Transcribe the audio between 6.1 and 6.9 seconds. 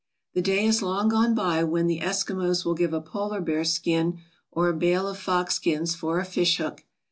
a fishhook.